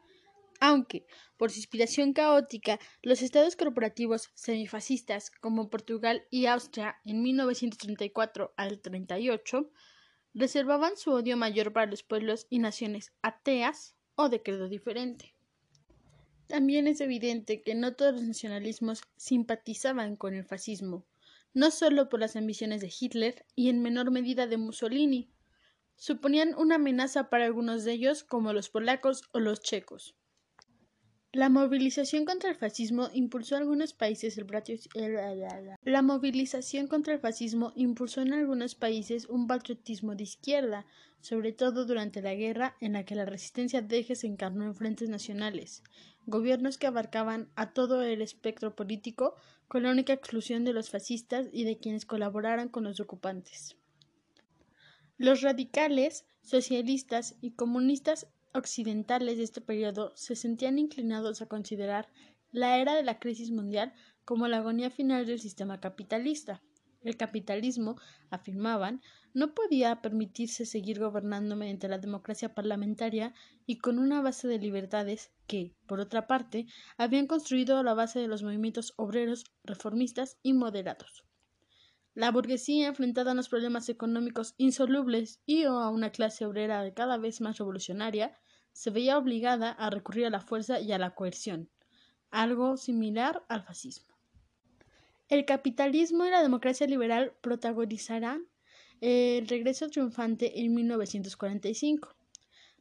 Aunque, 0.59 1.07
por 1.38 1.51
su 1.51 1.57
inspiración 1.57 2.13
caótica, 2.13 2.79
los 3.01 3.24
estados 3.24 3.55
corporativos 3.55 4.29
semifascistas 4.35 5.31
como 5.31 5.69
Portugal 5.69 6.25
y 6.29 6.45
Austria 6.45 6.97
en 7.03 7.24
1934 7.24 8.53
al 8.55 8.79
38 8.79 9.71
reservaban 10.35 10.97
su 10.97 11.12
odio 11.12 11.35
mayor 11.35 11.74
para 11.74 11.89
los 11.89 12.03
pueblos 12.03 12.45
y 12.50 12.59
naciones 12.59 13.12
ateas 13.24 13.95
o 14.15 14.29
de 14.29 14.43
credo 14.43 14.69
diferente. 14.69 15.33
También 16.47 16.85
es 16.85 17.01
evidente 17.01 17.63
que 17.63 17.74
no 17.74 17.95
todos 17.95 18.13
los 18.13 18.24
nacionalismos 18.24 19.01
simpatizaban 19.17 20.15
con 20.15 20.35
el 20.35 20.45
fascismo, 20.45 21.05
no 21.55 21.71
solo 21.71 22.09
por 22.09 22.19
las 22.19 22.35
ambiciones 22.35 22.81
de 22.81 22.93
Hitler 23.00 23.45
y 23.55 23.69
en 23.69 23.81
menor 23.81 24.12
medida 24.12 24.45
de 24.45 24.57
Mussolini, 24.57 25.31
suponían 25.95 26.53
una 26.55 26.75
amenaza 26.75 27.29
para 27.29 27.45
algunos 27.45 27.85
de 27.85 27.93
ellos 27.93 28.24
como 28.24 28.53
los 28.53 28.69
polacos 28.69 29.24
o 29.31 29.39
los 29.39 29.62
checos. 29.62 30.15
La 31.31 31.50
movilización 31.50 32.24
contra 32.24 32.50
el 32.50 32.55
fascismo 32.55 33.09
impulsó 33.13 33.57
algunos 33.57 33.93
países 33.93 34.38
el 34.38 34.47
la 35.83 36.01
movilización 36.01 36.88
contra 36.88 37.13
el 37.13 37.19
fascismo 37.19 37.74
impulsó 37.75 38.21
en 38.21 38.33
algunos 38.33 38.75
países 38.75 39.25
un 39.27 39.45
patriotismo 39.45 40.15
de 40.15 40.24
izquierda, 40.24 40.85
sobre 41.19 41.51
todo 41.51 41.85
durante 41.85 42.21
la 42.21 42.35
guerra 42.35 42.77
en 42.79 42.93
la 42.93 43.03
que 43.03 43.15
la 43.15 43.25
resistencia 43.25 43.81
de 43.81 44.15
se 44.15 44.27
encarnó 44.27 44.63
en 44.63 44.75
frentes 44.75 45.09
nacionales, 45.09 45.83
gobiernos 46.25 46.77
que 46.77 46.88
abarcaban 46.88 47.50
a 47.55 47.74
todo 47.74 48.01
el 48.01 48.21
espectro 48.21 48.74
político 48.74 49.35
con 49.67 49.84
la 49.84 49.91
única 49.91 50.13
exclusión 50.13 50.63
de 50.63 50.74
los 50.74 50.89
fascistas 50.89 51.48
y 51.51 51.63
de 51.63 51.77
quienes 51.77 52.05
colaboraran 52.05 52.69
con 52.69 52.84
los 52.84 53.00
ocupantes. 53.00 53.75
Los 55.17 55.41
radicales, 55.41 56.25
socialistas 56.41 57.36
y 57.41 57.51
comunistas 57.51 58.27
occidentales 58.53 59.38
de 59.38 59.43
este 59.43 59.62
periodo 59.62 60.13
se 60.15 60.36
sentían 60.36 60.79
inclinados 60.79 61.41
a 61.41 61.48
considerar 61.48 62.10
la 62.51 62.77
era 62.79 62.95
de 62.95 63.03
la 63.03 63.19
crisis 63.19 63.51
mundial 63.51 63.93
como 64.24 64.48
la 64.48 64.57
agonía 64.57 64.89
final 64.89 65.25
del 65.25 65.39
sistema 65.39 65.79
capitalista. 65.79 66.62
El 67.05 67.17
capitalismo, 67.17 67.97
afirmaban, 68.31 69.00
no 69.35 69.53
podía 69.53 70.01
permitirse 70.01 70.65
seguir 70.65 71.00
gobernando 71.00 71.55
mediante 71.55 71.88
la 71.88 72.00
democracia 72.00 72.55
parlamentaria 72.55 73.35
y 73.67 73.77
con 73.77 74.00
una 74.00 74.24
base 74.24 74.47
de 74.47 74.57
libertades 74.57 75.31
que, 75.45 75.75
por 75.85 76.00
otra 76.00 76.25
parte, 76.25 76.65
habían 76.97 77.27
construido 77.27 77.83
la 77.83 77.93
base 77.93 78.17
de 78.17 78.27
los 78.27 78.41
movimientos 78.41 78.93
obreros, 78.97 79.45
reformistas 79.63 80.39
y 80.41 80.53
moderados. 80.53 81.24
La 82.15 82.31
burguesía, 82.31 82.88
enfrentada 82.88 83.29
a 83.29 83.33
unos 83.33 83.50
problemas 83.50 83.88
económicos 83.88 84.55
insolubles 84.57 85.43
y 85.45 85.65
a 85.65 85.89
una 85.89 86.09
clase 86.09 86.47
obrera 86.47 86.91
cada 86.95 87.19
vez 87.19 87.39
más 87.39 87.59
revolucionaria, 87.59 88.35
se 88.71 88.89
veía 88.89 89.19
obligada 89.19 89.69
a 89.69 89.91
recurrir 89.91 90.25
a 90.25 90.31
la 90.31 90.41
fuerza 90.41 90.79
y 90.79 90.91
a 90.91 90.97
la 90.97 91.13
coerción, 91.13 91.69
algo 92.31 92.77
similar 92.77 93.45
al 93.47 93.62
fascismo. 93.62 94.14
El 95.27 95.46
capitalismo 95.46 96.24
y 96.25 96.29
la 96.29 96.44
democracia 96.44 96.86
liberal 96.86 97.34
protagonizarán 97.41 98.48
el 99.01 99.48
regreso 99.48 99.89
triunfante 99.89 100.62
en 100.62 100.75
1945. 100.75 102.15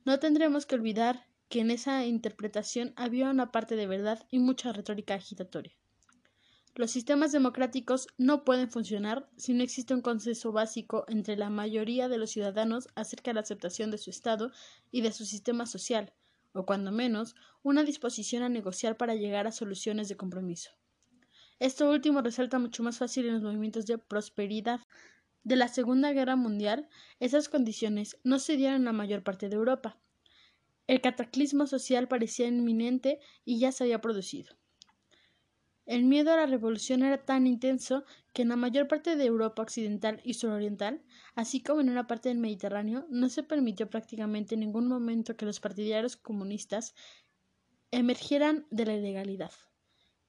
No 0.05 0.19
tendremos 0.19 0.67
que 0.67 0.75
olvidar 0.75 1.27
que 1.49 1.61
en 1.61 1.71
esa 1.71 2.05
interpretación 2.05 2.93
había 2.97 3.31
una 3.31 3.51
parte 3.51 3.77
de 3.77 3.87
verdad 3.87 4.27
y 4.31 4.41
mucha 4.41 4.75
retórica 4.75 5.15
agitatoria. 5.15 5.75
Los 6.75 6.91
sistemas 6.91 7.33
democráticos 7.33 8.09
no 8.19 8.45
pueden 8.45 8.71
funcionar 8.71 9.31
si 9.39 9.55
no 9.55 9.63
existe 9.63 9.95
un 9.95 10.03
consenso 10.03 10.53
básico 10.53 11.07
entre 11.09 11.37
la 11.37 11.49
mayoría 11.49 12.09
de 12.09 12.19
los 12.19 12.31
ciudadanos 12.31 12.89
acerca 12.95 13.31
de 13.31 13.37
la 13.37 13.41
aceptación 13.41 13.91
de 13.91 13.97
su 13.97 14.11
Estado 14.11 14.51
y 14.91 15.01
de 15.01 15.13
su 15.13 15.25
sistema 15.25 15.65
social, 15.65 16.13
o 16.53 16.67
cuando 16.67 16.93
menos, 16.93 17.37
una 17.63 17.85
disposición 17.85 18.43
a 18.43 18.51
negociar 18.51 18.99
para 18.99 19.15
llegar 19.15 19.47
a 19.47 19.53
soluciones 19.53 20.11
de 20.11 20.19
compromiso. 20.19 20.73
Esto 21.65 21.89
último 21.89 22.21
resalta 22.21 22.59
mucho 22.59 22.83
más 22.83 22.99
fácil 22.99 23.25
en 23.25 23.33
los 23.33 23.43
movimientos 23.43 23.87
de 23.87 23.97
prosperidad. 23.97 24.81
De 25.45 25.57
la 25.57 25.69
Segunda 25.69 26.13
Guerra 26.13 26.37
Mundial, 26.37 26.91
esas 27.21 27.49
condiciones 27.49 28.19
no 28.23 28.39
se 28.39 28.59
dieron 28.59 28.77
en 28.77 28.85
la 28.85 28.93
mayor 28.93 29.23
parte 29.23 29.49
de 29.49 29.57
Europa. 29.57 29.99
El 30.87 31.01
cataclismo 31.01 31.67
social 31.67 32.07
parecía 32.07 32.49
inminente 32.49 33.19
y 33.47 33.61
ya 33.61 33.73
se 33.73 33.85
había 33.85 34.03
producido. 34.03 34.55
El 35.87 36.05
miedo 36.05 36.35
a 36.35 36.37
la 36.37 36.45
revolución 36.45 37.03
era 37.03 37.25
tan 37.25 37.47
intenso 37.47 38.05
que 38.35 38.43
en 38.43 38.51
la 38.51 38.57
mayor 38.57 38.87
parte 38.87 39.17
de 39.17 39.25
Europa 39.25 39.63
occidental 39.63 40.21
y 40.23 40.35
suroriental, 40.35 41.03
así 41.35 41.63
como 41.63 41.81
en 41.81 41.89
una 41.89 42.07
parte 42.07 42.29
del 42.29 42.37
Mediterráneo, 42.37 43.07
no 43.09 43.31
se 43.31 43.43
permitió 43.43 43.89
prácticamente 43.89 44.53
en 44.55 44.61
ningún 44.61 44.87
momento 44.87 45.35
que 45.35 45.47
los 45.47 45.61
partidarios 45.61 46.19
comunistas 46.19 46.95
emergieran 47.91 48.67
de 48.71 48.85
la 48.85 48.97
ilegalidad. 48.97 49.53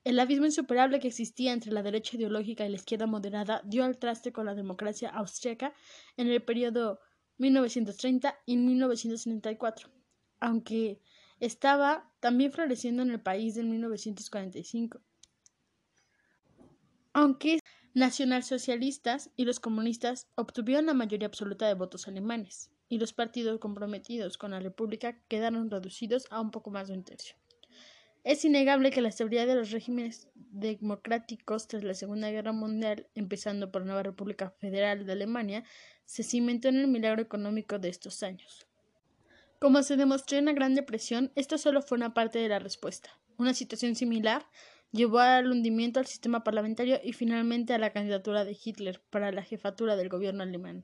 El 0.05 0.17
abismo 0.19 0.45
insuperable 0.45 1.01
que 1.01 1.09
existía 1.09 1.51
entre 1.51 1.73
la 1.73 1.83
derecha 1.83 2.15
ideológica 2.15 2.65
y 2.65 2.69
la 2.69 2.77
izquierda 2.77 3.07
moderada 3.07 3.61
dio 3.65 3.83
al 3.83 3.97
traste 3.97 4.31
con 4.31 4.45
la 4.45 4.55
democracia 4.55 5.09
austríaca 5.09 5.73
en 6.15 6.27
el 6.27 6.41
periodo 6.41 7.01
1930 7.39 8.39
y 8.45 8.55
1974, 8.55 9.89
aunque 10.39 11.01
estaba 11.41 12.09
también 12.21 12.53
floreciendo 12.53 13.03
en 13.03 13.11
el 13.11 13.19
país 13.19 13.55
de 13.55 13.63
1945 13.63 15.01
aunque 17.15 17.59
nacionalsocialistas 17.93 19.31
y 19.37 19.45
los 19.45 19.61
comunistas 19.61 20.27
obtuvieron 20.35 20.85
la 20.87 20.93
mayoría 20.93 21.27
absoluta 21.27 21.65
de 21.65 21.73
votos 21.73 22.09
alemanes, 22.09 22.69
y 22.89 22.97
los 22.97 23.13
partidos 23.13 23.57
comprometidos 23.59 24.37
con 24.37 24.51
la 24.51 24.59
República 24.59 25.17
quedaron 25.29 25.71
reducidos 25.71 26.27
a 26.29 26.41
un 26.41 26.51
poco 26.51 26.71
más 26.71 26.89
de 26.89 26.95
un 26.95 27.05
tercio. 27.05 27.37
Es 28.25 28.43
innegable 28.43 28.89
que 28.89 29.01
la 29.01 29.09
estabilidad 29.09 29.45
de 29.45 29.53
los 29.53 29.69
regímenes 29.69 30.29
democráticos 30.33 31.67
tras 31.67 31.83
la 31.83 31.93
Segunda 31.93 32.31
Guerra 32.31 32.53
Mundial, 32.53 33.05
empezando 33.13 33.71
por 33.71 33.83
la 33.83 33.85
nueva 33.85 34.01
República 34.01 34.49
Federal 34.49 35.05
de 35.05 35.11
Alemania, 35.11 35.63
se 36.05 36.23
cimentó 36.23 36.69
en 36.69 36.77
el 36.77 36.87
milagro 36.87 37.21
económico 37.21 37.77
de 37.77 37.89
estos 37.89 38.23
años. 38.23 38.65
Como 39.59 39.83
se 39.83 39.95
demostró 39.95 40.39
en 40.39 40.45
la 40.45 40.53
Gran 40.53 40.73
Depresión, 40.73 41.31
esto 41.35 41.59
solo 41.59 41.83
fue 41.83 41.99
una 41.99 42.15
parte 42.15 42.39
de 42.39 42.49
la 42.49 42.57
respuesta. 42.57 43.11
Una 43.37 43.53
situación 43.53 43.93
similar 43.93 44.43
llevó 44.91 45.19
al 45.19 45.51
hundimiento 45.51 45.99
del 45.99 46.07
sistema 46.07 46.43
parlamentario 46.43 46.99
y 47.03 47.13
finalmente 47.13 47.75
a 47.75 47.77
la 47.77 47.93
candidatura 47.93 48.43
de 48.43 48.57
Hitler 48.59 49.03
para 49.11 49.31
la 49.31 49.43
jefatura 49.43 49.95
del 49.95 50.09
gobierno 50.09 50.41
alemán, 50.41 50.83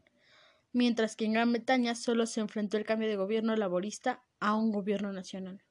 mientras 0.73 1.15
que 1.15 1.25
en 1.25 1.33
Gran 1.33 1.51
Bretaña 1.51 1.95
solo 1.95 2.27
se 2.27 2.39
enfrentó 2.39 2.77
el 2.77 2.85
cambio 2.85 3.09
de 3.09 3.15
gobierno 3.15 3.55
laborista 3.55 4.23
a 4.39 4.53
un 4.53 4.71
gobierno 4.71 5.11
nacional. 5.11 5.63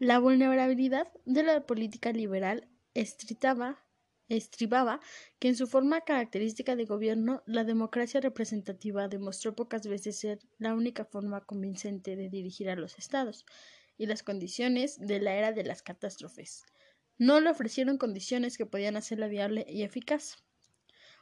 La 0.00 0.18
vulnerabilidad 0.18 1.06
de 1.24 1.44
la 1.44 1.64
política 1.66 2.10
liberal 2.10 2.66
estribaba 2.94 3.78
que 5.38 5.48
en 5.48 5.54
su 5.54 5.68
forma 5.68 6.00
característica 6.00 6.74
de 6.74 6.86
gobierno 6.86 7.44
la 7.46 7.62
democracia 7.62 8.20
representativa 8.20 9.06
demostró 9.06 9.54
pocas 9.54 9.86
veces 9.86 10.18
ser 10.18 10.40
la 10.58 10.74
única 10.74 11.04
forma 11.04 11.42
convincente 11.42 12.16
de 12.16 12.28
dirigir 12.28 12.68
a 12.68 12.74
los 12.76 12.98
estados 12.98 13.46
y 13.96 14.06
las 14.06 14.24
condiciones 14.24 14.98
de 14.98 15.20
la 15.20 15.34
era 15.34 15.52
de 15.52 15.62
las 15.62 15.82
catástrofes 15.82 16.64
no 17.20 17.38
le 17.38 17.50
ofrecieron 17.50 17.98
condiciones 17.98 18.56
que 18.56 18.64
podían 18.64 18.96
hacerla 18.96 19.28
viable 19.28 19.66
y 19.68 19.82
eficaz. 19.82 20.38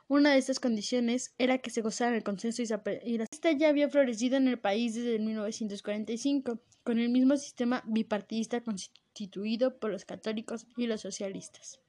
Una 0.07 0.33
de 0.33 0.39
estas 0.39 0.61
condiciones 0.61 1.35
era 1.39 1.59
que 1.59 1.71
se 1.71 1.83
gozara 1.83 2.17
el 2.17 2.23
consenso 2.23 2.63
y 2.63 3.21
esta 3.21 3.51
ya 3.51 3.69
había 3.69 3.91
florecido 3.91 4.37
en 4.37 4.47
el 4.47 4.61
país 4.61 4.95
desde 4.95 5.19
1945, 5.19 6.61
con 6.89 6.99
el 6.99 7.11
mismo 7.11 7.37
sistema 7.37 7.83
bipartidista 7.85 8.63
constituido 8.63 9.79
por 9.79 9.91
los 9.91 10.07
católicos 10.07 10.67
y 10.75 10.87
los 10.87 11.03
socialistas. 11.03 11.81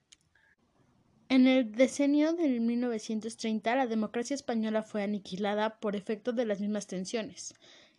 En 1.30 1.48
el 1.48 1.72
decenio 1.72 2.34
de 2.34 2.60
1930 2.60 3.78
la 3.78 3.88
democracia 3.88 4.34
española 4.34 4.84
fue 4.84 5.02
aniquilada 5.02 5.80
por 5.80 5.96
efecto 5.96 6.34
de 6.34 6.46
las 6.46 6.60
mismas 6.60 6.88
tensiones. 6.88 7.54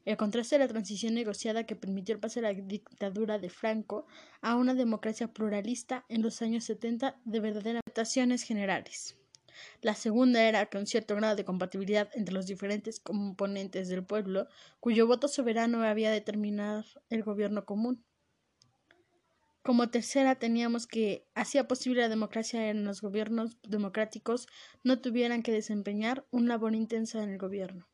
El 0.04 0.18
contraste 0.18 0.56
de 0.56 0.66
la 0.66 0.68
transición 0.68 1.14
negociada 1.14 1.64
que 1.64 1.74
permitió 1.74 2.14
el 2.14 2.20
paso 2.20 2.42
de 2.42 2.52
la 2.52 2.60
dictadura 2.60 3.38
de 3.38 3.48
Franco 3.48 4.06
a 4.42 4.56
una 4.56 4.74
democracia 4.74 5.32
pluralista 5.32 6.04
en 6.10 6.20
los 6.20 6.42
años 6.42 6.64
70 6.64 7.18
de 7.24 7.40
verdaderas 7.40 7.80
adaptaciones 7.82 8.42
generales. 8.42 9.16
La 9.82 9.94
segunda 9.94 10.42
era 10.48 10.66
que 10.66 10.78
un 10.78 10.86
cierto 10.86 11.16
grado 11.16 11.36
de 11.36 11.44
compatibilidad 11.44 12.08
entre 12.14 12.34
los 12.34 12.46
diferentes 12.46 13.00
componentes 13.00 13.88
del 13.88 14.04
pueblo, 14.04 14.48
cuyo 14.80 15.06
voto 15.06 15.28
soberano 15.28 15.82
había 15.82 16.10
determinado 16.10 16.84
el 17.08 17.22
gobierno 17.22 17.64
común. 17.64 18.04
Como 19.62 19.90
tercera 19.90 20.36
teníamos 20.36 20.86
que 20.86 21.26
hacía 21.34 21.68
posible 21.68 22.00
la 22.00 22.08
democracia 22.08 22.70
en 22.70 22.84
los 22.84 23.02
gobiernos 23.02 23.58
democráticos 23.62 24.46
no 24.84 25.00
tuvieran 25.00 25.42
que 25.42 25.52
desempeñar 25.52 26.26
una 26.30 26.54
labor 26.54 26.74
intensa 26.74 27.22
en 27.22 27.28
el 27.28 27.38
gobierno. 27.38 27.86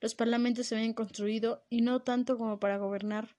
Los 0.00 0.14
parlamentos 0.14 0.66
se 0.66 0.74
habían 0.74 0.94
construido 0.94 1.64
y 1.68 1.82
no 1.82 2.00
tanto 2.00 2.38
como 2.38 2.58
para 2.58 2.78
gobernar 2.78 3.36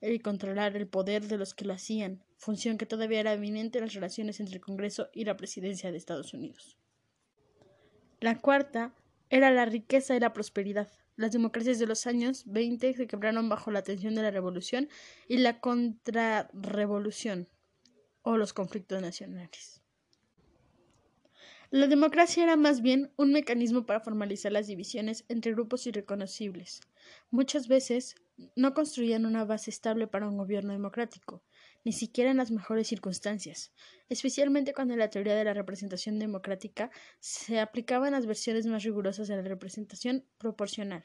y 0.00 0.20
controlar 0.20 0.76
el 0.76 0.86
poder 0.86 1.26
de 1.26 1.36
los 1.36 1.54
que 1.54 1.64
lo 1.64 1.74
hacían, 1.74 2.24
función 2.36 2.78
que 2.78 2.86
todavía 2.86 3.20
era 3.20 3.32
eminente 3.32 3.78
en 3.78 3.84
las 3.84 3.94
relaciones 3.94 4.40
entre 4.40 4.56
el 4.56 4.60
Congreso 4.60 5.08
y 5.12 5.24
la 5.24 5.36
presidencia 5.36 5.90
de 5.90 5.98
Estados 5.98 6.32
Unidos. 6.32 6.78
La 8.20 8.38
cuarta 8.40 8.94
era 9.28 9.50
la 9.50 9.66
riqueza 9.66 10.16
y 10.16 10.20
la 10.20 10.32
prosperidad. 10.32 10.88
Las 11.16 11.32
democracias 11.32 11.78
de 11.78 11.86
los 11.86 12.06
años 12.06 12.44
20 12.46 12.94
se 12.94 13.06
quebraron 13.06 13.48
bajo 13.48 13.70
la 13.70 13.82
tensión 13.82 14.14
de 14.14 14.22
la 14.22 14.30
revolución 14.30 14.88
y 15.28 15.38
la 15.38 15.60
contrarrevolución 15.60 17.48
o 18.22 18.36
los 18.36 18.52
conflictos 18.52 19.00
nacionales. 19.02 19.82
La 21.70 21.88
democracia 21.88 22.44
era 22.44 22.56
más 22.56 22.80
bien 22.80 23.12
un 23.16 23.32
mecanismo 23.32 23.86
para 23.86 24.00
formalizar 24.00 24.52
las 24.52 24.66
divisiones 24.66 25.24
entre 25.28 25.52
grupos 25.52 25.86
irreconocibles. 25.86 26.80
Muchas 27.30 27.66
veces 27.66 28.14
no 28.54 28.72
construían 28.72 29.26
una 29.26 29.44
base 29.44 29.70
estable 29.70 30.06
para 30.06 30.28
un 30.28 30.36
gobierno 30.36 30.72
democrático, 30.72 31.42
ni 31.86 31.92
siquiera 31.92 32.32
en 32.32 32.38
las 32.38 32.50
mejores 32.50 32.88
circunstancias, 32.88 33.72
especialmente 34.08 34.74
cuando 34.74 34.96
la 34.96 35.08
teoría 35.08 35.36
de 35.36 35.44
la 35.44 35.54
representación 35.54 36.18
democrática 36.18 36.90
se 37.20 37.60
aplicaba 37.60 38.08
en 38.08 38.14
las 38.14 38.26
versiones 38.26 38.66
más 38.66 38.82
rigurosas 38.82 39.28
de 39.28 39.36
la 39.36 39.42
representación 39.42 40.26
proporcional, 40.36 41.04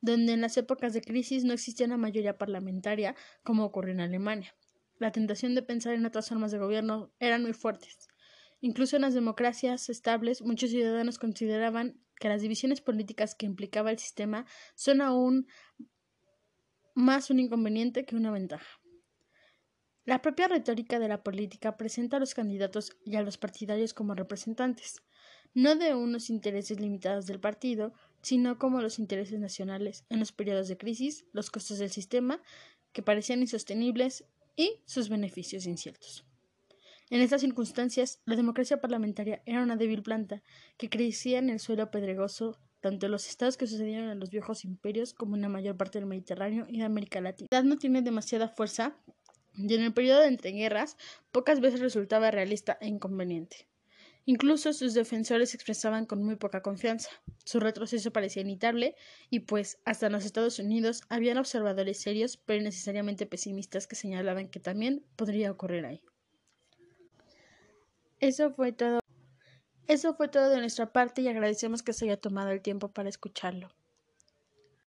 donde 0.00 0.32
en 0.32 0.40
las 0.40 0.56
épocas 0.56 0.94
de 0.94 1.02
crisis 1.02 1.44
no 1.44 1.52
existía 1.52 1.84
una 1.84 1.98
mayoría 1.98 2.38
parlamentaria 2.38 3.14
como 3.42 3.66
ocurrió 3.66 3.92
en 3.92 4.00
Alemania. 4.00 4.56
La 4.98 5.12
tentación 5.12 5.54
de 5.54 5.62
pensar 5.62 5.92
en 5.92 6.06
otras 6.06 6.30
formas 6.30 6.50
de 6.50 6.58
gobierno 6.58 7.12
eran 7.18 7.42
muy 7.42 7.52
fuertes 7.52 8.08
Incluso 8.62 8.96
en 8.96 9.02
las 9.02 9.12
democracias 9.12 9.90
estables, 9.90 10.40
muchos 10.40 10.70
ciudadanos 10.70 11.18
consideraban 11.18 12.00
que 12.18 12.28
las 12.28 12.40
divisiones 12.40 12.80
políticas 12.80 13.34
que 13.34 13.44
implicaba 13.44 13.90
el 13.90 13.98
sistema 13.98 14.46
son 14.74 15.02
aún 15.02 15.46
más 16.94 17.28
un 17.28 17.40
inconveniente 17.40 18.06
que 18.06 18.16
una 18.16 18.30
ventaja. 18.30 18.79
La 20.04 20.22
propia 20.22 20.48
retórica 20.48 20.98
de 20.98 21.08
la 21.08 21.22
política 21.22 21.76
presenta 21.76 22.16
a 22.16 22.20
los 22.20 22.34
candidatos 22.34 22.96
y 23.04 23.16
a 23.16 23.22
los 23.22 23.38
partidarios 23.38 23.94
como 23.94 24.14
representantes, 24.14 25.02
no 25.54 25.76
de 25.76 25.94
unos 25.94 26.30
intereses 26.30 26.80
limitados 26.80 27.26
del 27.26 27.40
partido, 27.40 27.92
sino 28.22 28.58
como 28.58 28.80
los 28.80 28.98
intereses 28.98 29.38
nacionales 29.38 30.04
en 30.08 30.20
los 30.20 30.32
periodos 30.32 30.68
de 30.68 30.78
crisis, 30.78 31.26
los 31.32 31.50
costos 31.50 31.78
del 31.78 31.90
sistema, 31.90 32.40
que 32.92 33.02
parecían 33.02 33.40
insostenibles, 33.40 34.24
y 34.56 34.80
sus 34.84 35.08
beneficios 35.08 35.64
inciertos. 35.66 36.24
En 37.08 37.22
estas 37.22 37.40
circunstancias, 37.40 38.20
la 38.26 38.36
democracia 38.36 38.80
parlamentaria 38.80 39.42
era 39.46 39.62
una 39.62 39.76
débil 39.76 40.02
planta 40.02 40.42
que 40.76 40.90
crecía 40.90 41.38
en 41.38 41.50
el 41.50 41.60
suelo 41.60 41.90
pedregoso 41.90 42.58
tanto 42.80 43.06
en 43.06 43.12
los 43.12 43.28
estados 43.28 43.56
que 43.56 43.66
sucedieron 43.66 44.10
en 44.10 44.20
los 44.20 44.30
viejos 44.30 44.64
imperios 44.64 45.12
como 45.12 45.36
en 45.36 45.42
la 45.42 45.48
mayor 45.48 45.76
parte 45.76 45.98
del 45.98 46.06
Mediterráneo 46.06 46.66
y 46.68 46.78
de 46.78 46.84
América 46.84 47.20
Latina. 47.20 47.48
La 47.50 47.62
no 47.62 47.76
tiene 47.76 48.02
demasiada 48.02 48.48
fuerza 48.48 48.96
y 49.54 49.74
en 49.74 49.82
el 49.82 49.92
periodo 49.92 50.20
de 50.20 50.28
entreguerras 50.28 50.96
pocas 51.32 51.60
veces 51.60 51.80
resultaba 51.80 52.30
realista 52.30 52.78
e 52.80 52.88
inconveniente. 52.88 53.66
Incluso 54.26 54.72
sus 54.72 54.94
defensores 54.94 55.50
se 55.50 55.56
expresaban 55.56 56.06
con 56.06 56.22
muy 56.22 56.36
poca 56.36 56.62
confianza. 56.62 57.10
Su 57.44 57.58
retroceso 57.58 58.12
parecía 58.12 58.42
inevitable 58.42 58.94
y 59.30 59.40
pues 59.40 59.78
hasta 59.84 60.06
en 60.06 60.12
los 60.12 60.24
Estados 60.24 60.58
Unidos 60.58 61.02
habían 61.08 61.38
observadores 61.38 62.00
serios 62.00 62.36
pero 62.36 62.62
necesariamente 62.62 63.26
pesimistas 63.26 63.86
que 63.86 63.96
señalaban 63.96 64.48
que 64.48 64.60
también 64.60 65.04
podría 65.16 65.50
ocurrir 65.50 65.86
ahí. 65.86 66.02
Eso 68.20 68.52
fue 68.52 68.72
todo. 68.72 69.00
Eso 69.88 70.14
fue 70.14 70.28
todo 70.28 70.50
de 70.50 70.58
nuestra 70.58 70.92
parte 70.92 71.22
y 71.22 71.28
agradecemos 71.28 71.82
que 71.82 71.92
se 71.92 72.04
haya 72.04 72.20
tomado 72.20 72.50
el 72.50 72.60
tiempo 72.60 72.92
para 72.92 73.08
escucharlo. 73.08 73.70